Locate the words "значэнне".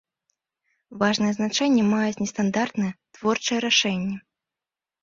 1.39-1.83